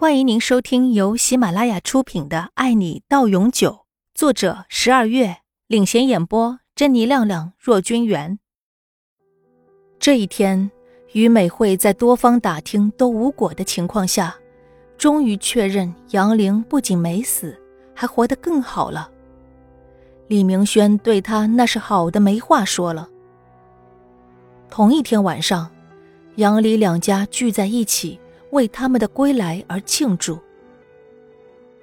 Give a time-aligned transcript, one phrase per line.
[0.00, 3.70] 欢迎您收听由喜马拉雅出品的《爱你到永久》，
[4.14, 8.38] 作者十二月领衔演播，珍妮、亮亮、若君元。
[9.98, 10.70] 这一天，
[11.12, 14.34] 于美惠在多方打听都无果的情况下，
[14.96, 17.60] 终于确认杨玲不仅没死，
[17.94, 19.10] 还活得更好了。
[20.28, 23.06] 李明轩对她那是好的没话说了。
[24.70, 25.70] 同一天晚上，
[26.36, 28.18] 杨李两家聚在一起。
[28.50, 30.38] 为他们的归来而庆祝。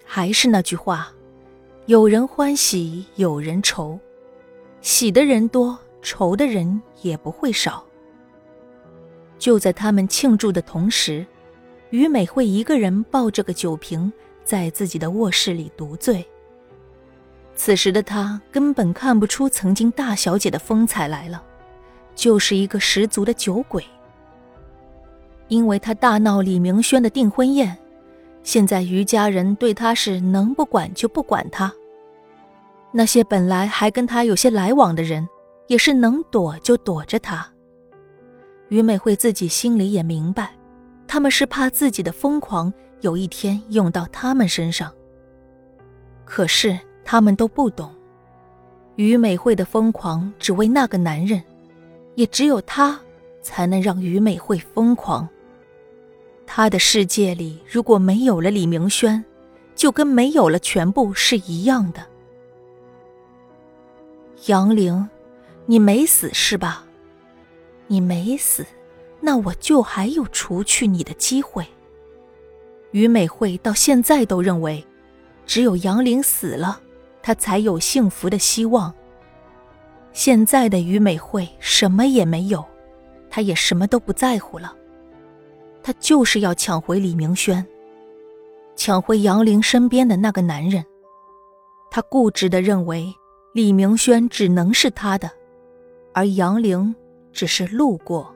[0.05, 1.11] 还是那句话，
[1.85, 3.99] 有人欢喜有人愁，
[4.81, 7.83] 喜的人多，愁的人也不会少。
[9.37, 11.25] 就在他们庆祝的同时，
[11.89, 14.11] 于美惠一个人抱着个酒瓶，
[14.43, 16.25] 在自己的卧室里独醉。
[17.53, 21.43] 此时的她根本看不出曾经大小姐的风采来了，
[22.15, 23.83] 就是一个十足的酒鬼。
[25.47, 27.77] 因为他大闹李明轩的订婚宴，
[28.43, 31.73] 现在于家人对他是能不管就不管他。
[32.91, 35.27] 那些本来还跟他有些来往的人，
[35.67, 37.47] 也是能躲就躲着他。
[38.69, 40.51] 于美惠自己心里也明白，
[41.07, 44.91] 他们是怕自己的疯狂有一天用到他们身上。
[46.25, 47.89] 可是他们都不懂，
[48.95, 51.41] 于美惠的疯狂只为那个男人，
[52.15, 52.99] 也只有他
[53.41, 55.27] 才能让于美惠疯狂。
[56.49, 59.23] 他的世界里，如果没有了李明轩，
[59.75, 62.03] 就跟没有了全部是一样的。
[64.47, 65.07] 杨玲，
[65.65, 66.85] 你没死是吧？
[67.87, 68.65] 你没死，
[69.19, 71.67] 那我就还有除去你的机会。
[72.91, 74.83] 于美惠到现在都认为，
[75.45, 76.81] 只有杨玲死了，
[77.21, 78.91] 她才有幸福的希望。
[80.13, 82.65] 现在的于美惠什么也没有，
[83.29, 84.73] 她也什么都不在乎了。
[85.87, 87.65] 他就是要抢回李明轩，
[88.75, 90.83] 抢回杨玲身边的那个男人。
[91.89, 93.15] 他固执的认为
[93.53, 95.31] 李明轩只能是他的，
[96.13, 96.93] 而杨玲
[97.31, 98.35] 只是路过。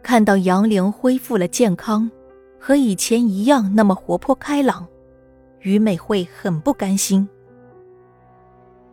[0.00, 2.08] 看到杨玲恢复了健康，
[2.60, 4.86] 和以前一样那么活泼开朗，
[5.62, 7.28] 于美惠很不甘心。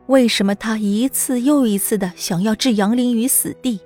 [0.08, 3.80] 为什么他一次又一次的想要置杨玲于死地？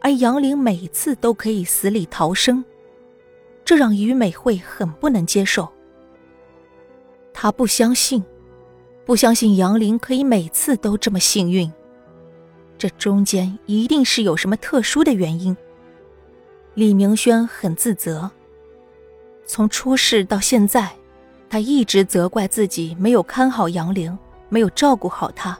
[0.00, 2.64] 而杨玲每次都可以死里逃生，
[3.64, 5.68] 这让于美惠很不能接受。
[7.32, 8.22] 她不相信，
[9.04, 11.72] 不相信杨玲可以每次都这么幸运，
[12.76, 15.56] 这中间一定是有什么特殊的原因。
[16.74, 18.30] 李明轩很自责，
[19.46, 20.92] 从出事到现在，
[21.50, 24.16] 他一直责怪自己没有看好杨玲，
[24.48, 25.58] 没有照顾好她，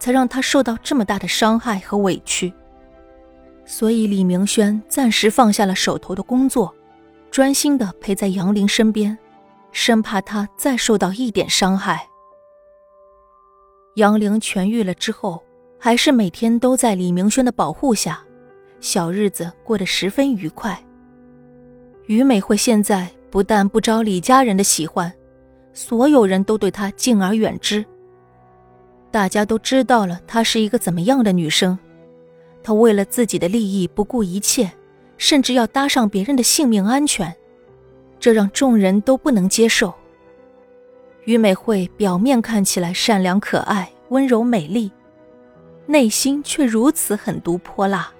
[0.00, 2.52] 才让她受到这么大的伤害和委屈。
[3.70, 6.74] 所以，李明轩暂时放下了手头的工作，
[7.30, 9.16] 专心的陪在杨玲身边，
[9.70, 12.04] 生怕她再受到一点伤害。
[13.94, 15.40] 杨玲痊愈了之后，
[15.78, 18.20] 还是每天都在李明轩的保护下，
[18.80, 20.76] 小日子过得十分愉快。
[22.06, 25.10] 于美惠现在不但不招李家人的喜欢，
[25.72, 27.86] 所有人都对她敬而远之。
[29.12, 31.78] 大家都知道了她是一个怎么样的女生。
[32.62, 34.70] 他为了自己的利益不顾一切，
[35.16, 37.34] 甚至要搭上别人的性命安全，
[38.18, 39.94] 这让众人都不能接受。
[41.24, 44.90] 于美惠表面看起来善良可爱、温柔美丽，
[45.86, 48.12] 内心却如此狠毒泼辣，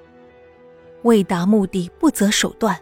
[1.02, 2.78] 为达目的不择手段。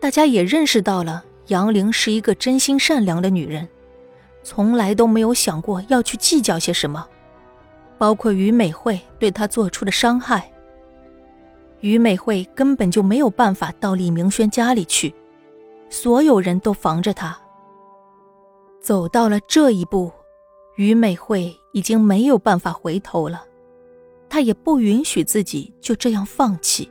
[0.00, 3.68] 大家也认识到了杨玲是一个真心善良的女人，
[4.42, 7.06] 从来都没有想过要去计较些什么。
[8.02, 10.50] 包括于美惠对他做出的伤害，
[11.82, 15.14] 于美惠根本就没有办法到李明轩家里去，
[15.88, 17.38] 所有人都防着他。
[18.80, 20.10] 走到了这一步，
[20.74, 23.46] 于美惠已经没有办法回头了，
[24.28, 26.90] 她也不允许自己就这样放弃。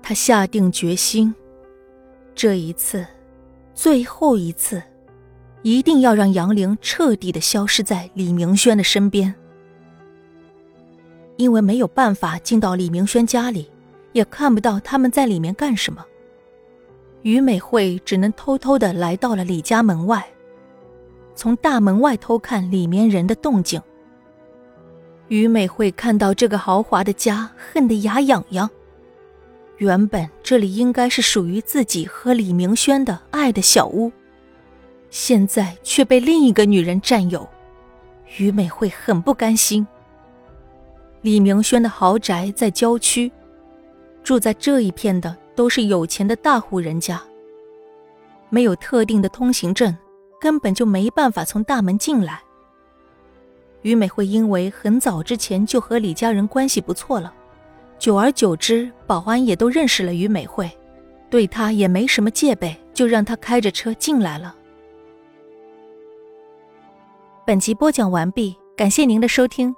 [0.00, 1.34] 她下定决心，
[2.36, 3.04] 这一次，
[3.74, 4.80] 最后一次。
[5.62, 9.34] 一定要让杨玲彻底的消失在李明轩的身边，
[11.36, 13.68] 因为没有办法进到李明轩家里，
[14.12, 16.04] 也看不到他们在里面干什么。
[17.22, 20.24] 于美惠只能偷偷的来到了李家门外，
[21.34, 23.82] 从大门外偷看里面人的动静。
[25.26, 28.70] 于美惠看到这个豪华的家，恨得牙痒痒。
[29.76, 34.10] 原本这里应该是属于自己和李明轩的爱的小屋。
[35.10, 37.48] 现在却被另一个女人占有，
[38.36, 39.86] 于美惠很不甘心。
[41.22, 43.30] 李明轩的豪宅在郊区，
[44.22, 47.20] 住在这一片的都是有钱的大户人家，
[48.50, 49.96] 没有特定的通行证，
[50.40, 52.40] 根本就没办法从大门进来。
[53.82, 57.32] 于美惠因为很早之前就和李家人关系不错了，
[57.98, 60.70] 久而久之，保安也都认识了于美惠，
[61.30, 64.54] 对她也没什么戒备，就让她开着车进来了。
[67.48, 69.74] 本集播讲完毕，感谢您的收听。